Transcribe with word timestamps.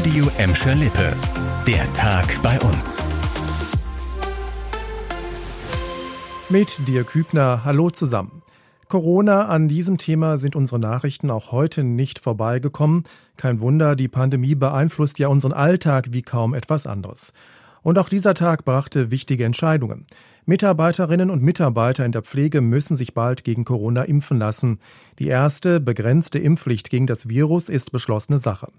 Radio 0.00 0.30
Emscher 0.38 0.74
Lippe. 0.76 1.14
Der 1.66 1.92
Tag 1.92 2.40
bei 2.42 2.58
uns. 2.60 2.96
Mit 6.48 6.88
dir 6.88 7.04
Kübner, 7.04 7.64
hallo 7.66 7.90
zusammen. 7.90 8.40
Corona, 8.88 9.48
an 9.48 9.68
diesem 9.68 9.98
Thema 9.98 10.38
sind 10.38 10.56
unsere 10.56 10.80
Nachrichten 10.80 11.30
auch 11.30 11.52
heute 11.52 11.84
nicht 11.84 12.18
vorbeigekommen. 12.18 13.04
Kein 13.36 13.60
Wunder, 13.60 13.94
die 13.94 14.08
Pandemie 14.08 14.54
beeinflusst 14.54 15.18
ja 15.18 15.28
unseren 15.28 15.52
Alltag 15.52 16.06
wie 16.12 16.22
kaum 16.22 16.54
etwas 16.54 16.86
anderes. 16.86 17.34
Und 17.82 17.98
auch 17.98 18.08
dieser 18.08 18.34
Tag 18.34 18.64
brachte 18.64 19.10
wichtige 19.10 19.44
Entscheidungen. 19.44 20.06
Mitarbeiterinnen 20.46 21.30
und 21.30 21.42
Mitarbeiter 21.42 22.04
in 22.04 22.12
der 22.12 22.22
Pflege 22.22 22.60
müssen 22.60 22.96
sich 22.96 23.14
bald 23.14 23.44
gegen 23.44 23.64
Corona 23.64 24.02
impfen 24.02 24.38
lassen. 24.38 24.80
Die 25.18 25.28
erste 25.28 25.80
begrenzte 25.80 26.38
Impfpflicht 26.38 26.90
gegen 26.90 27.06
das 27.06 27.28
Virus 27.28 27.68
ist 27.68 27.92
beschlossene 27.92 28.38
Sache. 28.38 28.72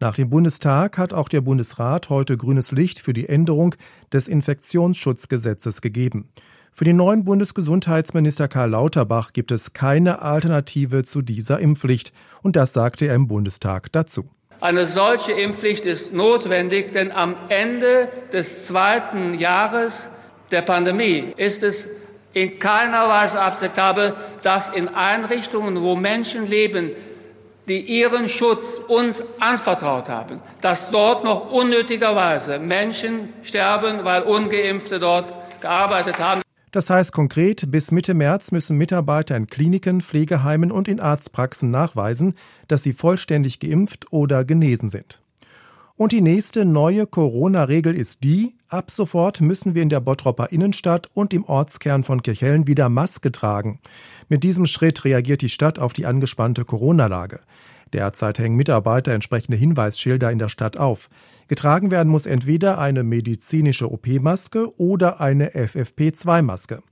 Nach 0.00 0.14
dem 0.14 0.30
Bundestag 0.30 0.96
hat 0.96 1.12
auch 1.12 1.28
der 1.28 1.40
Bundesrat 1.40 2.08
heute 2.08 2.36
grünes 2.36 2.72
Licht 2.72 3.00
für 3.00 3.12
die 3.12 3.28
Änderung 3.28 3.74
des 4.12 4.28
Infektionsschutzgesetzes 4.28 5.80
gegeben. 5.80 6.28
Für 6.72 6.84
den 6.84 6.96
neuen 6.96 7.24
Bundesgesundheitsminister 7.24 8.46
Karl 8.46 8.70
Lauterbach 8.70 9.32
gibt 9.32 9.50
es 9.50 9.72
keine 9.72 10.22
Alternative 10.22 11.02
zu 11.02 11.22
dieser 11.22 11.58
Impfpflicht, 11.58 12.12
und 12.42 12.54
das 12.54 12.72
sagte 12.72 13.06
er 13.06 13.16
im 13.16 13.26
Bundestag 13.26 13.90
dazu. 13.92 14.30
Eine 14.60 14.86
solche 14.86 15.32
Impfpflicht 15.32 15.86
ist 15.86 16.12
notwendig, 16.12 16.90
denn 16.92 17.12
am 17.12 17.36
Ende 17.48 18.08
des 18.32 18.66
zweiten 18.66 19.34
Jahres 19.34 20.10
der 20.50 20.62
Pandemie 20.62 21.32
ist 21.36 21.62
es 21.62 21.88
in 22.32 22.58
keiner 22.58 23.08
Weise 23.08 23.40
akzeptabel, 23.40 24.14
dass 24.42 24.70
in 24.70 24.88
Einrichtungen, 24.88 25.82
wo 25.82 25.94
Menschen 25.94 26.46
leben, 26.46 26.90
die 27.68 27.80
ihren 27.80 28.28
Schutz 28.28 28.80
uns 28.88 29.22
anvertraut 29.38 30.08
haben, 30.08 30.40
dass 30.60 30.90
dort 30.90 31.22
noch 31.22 31.52
unnötigerweise 31.52 32.58
Menschen 32.58 33.32
sterben, 33.42 34.04
weil 34.04 34.22
ungeimpfte 34.22 34.98
dort 34.98 35.32
gearbeitet 35.60 36.18
haben. 36.18 36.40
Das 36.70 36.90
heißt 36.90 37.12
konkret, 37.12 37.70
bis 37.70 37.92
Mitte 37.92 38.14
März 38.14 38.52
müssen 38.52 38.76
Mitarbeiter 38.76 39.36
in 39.36 39.46
Kliniken, 39.46 40.00
Pflegeheimen 40.00 40.70
und 40.70 40.88
in 40.88 41.00
Arztpraxen 41.00 41.70
nachweisen, 41.70 42.34
dass 42.66 42.82
sie 42.82 42.92
vollständig 42.92 43.58
geimpft 43.58 44.12
oder 44.12 44.44
genesen 44.44 44.90
sind. 44.90 45.22
Und 45.96 46.12
die 46.12 46.20
nächste 46.20 46.64
neue 46.64 47.08
Corona-Regel 47.08 47.92
ist 47.92 48.22
die, 48.22 48.54
ab 48.68 48.88
sofort 48.90 49.40
müssen 49.40 49.74
wir 49.74 49.82
in 49.82 49.88
der 49.88 49.98
Bottropper 49.98 50.52
Innenstadt 50.52 51.10
und 51.12 51.34
im 51.34 51.44
Ortskern 51.44 52.04
von 52.04 52.22
Kirchhellen 52.22 52.68
wieder 52.68 52.88
Maske 52.88 53.32
tragen. 53.32 53.80
Mit 54.28 54.44
diesem 54.44 54.66
Schritt 54.66 55.04
reagiert 55.04 55.42
die 55.42 55.48
Stadt 55.48 55.80
auf 55.80 55.94
die 55.94 56.06
angespannte 56.06 56.64
Corona-Lage. 56.64 57.40
Derzeit 57.92 58.38
hängen 58.38 58.56
Mitarbeiter 58.56 59.12
entsprechende 59.12 59.56
Hinweisschilder 59.56 60.30
in 60.30 60.38
der 60.38 60.48
Stadt 60.48 60.76
auf. 60.76 61.08
Getragen 61.48 61.90
werden 61.90 62.08
muss 62.08 62.26
entweder 62.26 62.78
eine 62.78 63.02
medizinische 63.02 63.90
OP-Maske 63.90 64.78
oder 64.78 65.20
eine 65.20 65.50
FFP2-Maske. 65.50 66.82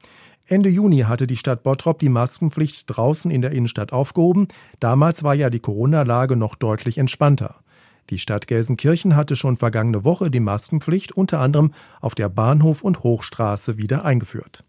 Ende 0.49 0.69
Juni 0.69 1.01
hatte 1.01 1.27
die 1.27 1.37
Stadt 1.37 1.65
Bottrop 1.65 1.99
die 1.99 2.09
Maskenpflicht 2.09 2.85
draußen 2.87 3.31
in 3.31 3.43
der 3.43 3.51
Innenstadt 3.51 3.93
aufgehoben. 3.93 4.47
Damals 4.79 5.25
war 5.25 5.35
ja 5.35 5.51
die 5.51 5.59
Corona-Lage 5.59 6.37
noch 6.37 6.55
deutlich 6.55 6.99
entspannter. 6.99 7.57
Die 8.11 8.19
Stadt 8.19 8.47
Gelsenkirchen 8.47 9.17
hatte 9.17 9.35
schon 9.35 9.57
vergangene 9.57 10.05
Woche 10.05 10.31
die 10.31 10.39
Maskenpflicht 10.39 11.13
unter 11.13 11.41
anderem 11.41 11.73
auf 12.01 12.15
der 12.15 12.29
Bahnhof- 12.29 12.85
und 12.85 13.03
Hochstraße 13.03 13.79
wieder 13.79 14.05
eingeführt. 14.05 14.63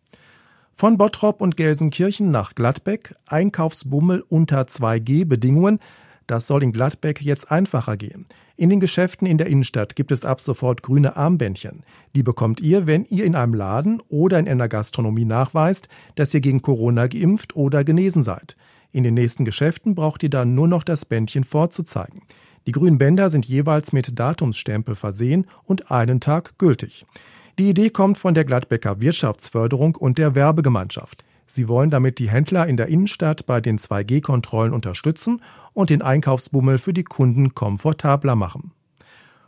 Von 0.73 0.98
Bottrop 0.98 1.42
und 1.42 1.58
Gelsenkirchen 1.58 2.31
nach 2.31 2.55
Gladbeck 2.55 3.16
Einkaufsbummel 3.28 4.23
unter 4.28 4.61
2G-Bedingungen 4.61 5.80
das 6.28 6.47
soll 6.47 6.64
in 6.64 6.73
Gladbeck 6.73 7.22
jetzt 7.22 7.52
einfacher 7.52 7.97
gehen. 7.97 8.25
In 8.56 8.70
den 8.70 8.80
Geschäften 8.80 9.28
in 9.28 9.38
der 9.38 9.47
Innenstadt 9.47 9.95
gibt 9.95 10.11
es 10.11 10.25
ab 10.25 10.42
sofort 10.42 10.83
grüne 10.83 11.16
Armbändchen. 11.16 11.83
Die 12.16 12.23
bekommt 12.23 12.59
ihr, 12.59 12.88
wenn 12.88 13.06
ihr 13.06 13.25
in 13.25 13.36
einem 13.36 13.53
Laden 13.53 14.02
oder 14.09 14.39
in 14.39 14.48
einer 14.48 14.67
Gastronomie 14.67 15.25
nachweist, 15.25 15.89
dass 16.16 16.33
ihr 16.33 16.42
gegen 16.42 16.61
Corona 16.61 17.08
geimpft 17.08 17.55
oder 17.55 17.83
genesen 17.83 18.23
seid. 18.23 18.55
In 18.92 19.04
den 19.04 19.14
nächsten 19.14 19.45
Geschäften 19.45 19.95
braucht 19.95 20.23
ihr 20.23 20.30
dann 20.30 20.55
nur 20.55 20.67
noch 20.67 20.83
das 20.83 21.05
Bändchen 21.05 21.43
vorzuzeigen. 21.43 22.21
Die 22.66 22.71
grünen 22.71 22.98
Bänder 22.98 23.30
sind 23.30 23.45
jeweils 23.45 23.93
mit 23.93 24.20
Datumsstempel 24.20 24.95
versehen 24.95 25.45
und 25.64 25.92
einen 25.92 26.20
Tag 26.20 26.58
gültig. 26.58 27.05
Die 27.60 27.70
Idee 27.70 27.89
kommt 27.89 28.17
von 28.17 28.33
der 28.33 28.43
Gladbecker 28.43 28.99
Wirtschaftsförderung 28.99 29.95
und 29.95 30.17
der 30.17 30.36
Werbegemeinschaft. 30.36 31.23
Sie 31.47 31.69
wollen 31.69 31.89
damit 31.89 32.19
die 32.19 32.30
Händler 32.30 32.67
in 32.67 32.75
der 32.75 32.87
Innenstadt 32.87 33.45
bei 33.45 33.61
den 33.61 33.80
2G-Kontrollen 33.80 34.73
unterstützen 34.73 35.41
und 35.73 35.89
den 35.89 36.02
Einkaufsbummel 36.02 36.77
für 36.77 36.93
die 36.93 37.05
Kunden 37.05 37.55
komfortabler 37.55 38.35
machen. 38.35 38.73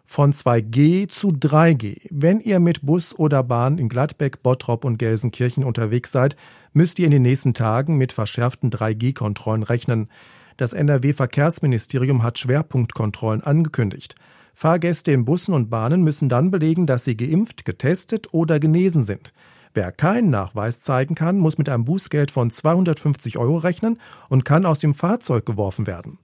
Von 0.06 0.34
2G 0.34 1.08
zu 1.08 1.28
3G. 1.28 2.08
Wenn 2.10 2.40
ihr 2.40 2.60
mit 2.60 2.84
Bus 2.84 3.14
oder 3.14 3.44
Bahn 3.44 3.78
in 3.78 3.90
Gladbeck, 3.90 4.42
Bottrop 4.42 4.84
und 4.84 4.98
Gelsenkirchen 4.98 5.64
unterwegs 5.64 6.12
seid, 6.12 6.36
müsst 6.74 6.98
ihr 6.98 7.06
in 7.06 7.12
den 7.12 7.22
nächsten 7.22 7.54
Tagen 7.54 7.98
mit 7.98 8.12
verschärften 8.12 8.72
3G-Kontrollen 8.72 9.62
rechnen. 9.62 10.10
Das 10.58 10.74
NRW-Verkehrsministerium 10.74 12.24
hat 12.24 12.40
Schwerpunktkontrollen 12.40 13.44
angekündigt. 13.44 14.16
Fahrgäste 14.54 15.12
in 15.12 15.26
Bussen 15.26 15.54
und 15.54 15.70
Bahnen 15.70 16.02
müssen 16.02 16.28
dann 16.28 16.50
belegen, 16.50 16.88
dass 16.88 17.06
sie 17.06 17.16
geimpft, 17.16 17.64
getestet 17.64 18.34
oder 18.34 18.60
genesen 18.60 19.04
sind. 19.04 19.32
Wer 19.74 19.92
keinen 19.92 20.30
Nachweis 20.30 20.82
zeigen 20.82 21.16
kann, 21.16 21.38
muss 21.38 21.58
mit 21.58 21.70
einem 21.70 21.86
Bußgeld 21.86 22.32
von 22.32 22.50
250 22.50 23.38
Euro 23.38 23.58
rechnen 23.58 24.00
und 24.28 24.46
kann 24.46 24.66
aus 24.66 24.80
dem 24.80 24.94
Fahrzeug 24.94 25.46
geworfen 25.46 25.88
werden. 25.88 26.18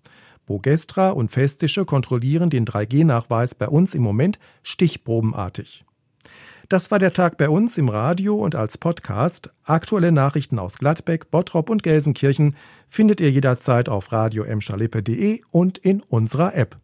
Bogestra 0.46 1.10
und 1.10 1.32
Festische 1.32 1.86
kontrollieren 1.86 2.50
den 2.50 2.66
3G-Nachweis 2.66 3.56
bei 3.56 3.68
uns 3.68 3.96
im 3.96 4.04
Moment 4.04 4.40
stichprobenartig. 4.64 5.86
Das 6.70 6.90
war 6.90 6.98
der 6.98 7.14
Tag 7.14 7.38
bei 7.38 7.48
uns 7.48 7.78
im 7.78 7.90
Radio 7.90 8.36
und 8.36 8.56
als 8.56 8.80
Podcast. 8.80 9.54
Aktuelle 9.66 10.12
Nachrichten 10.12 10.58
aus 10.58 10.80
Gladbeck, 10.80 11.30
Bottrop 11.30 11.70
und 11.70 11.84
Gelsenkirchen 11.84 12.56
findet 12.88 13.22
ihr 13.22 13.30
jederzeit 13.30 13.88
auf 13.88 14.12
radio 14.12 14.46
und 15.52 15.78
in 15.78 16.02
unserer 16.02 16.56
App. 16.56 16.76